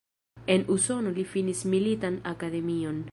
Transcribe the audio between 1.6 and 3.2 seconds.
Militan Akademion.